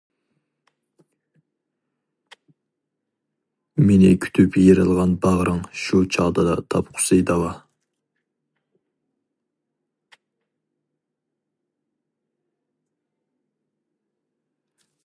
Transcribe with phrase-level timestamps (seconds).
[3.89, 7.53] مېنى كۈتۈپ يېرىلغان باغرىڭ، شۇ چاغدىلا تاپقۇسى داۋا.